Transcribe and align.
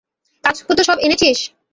কাগজপত্র 0.43 0.81
সব 0.89 0.97
এনেছিস? 1.01 1.37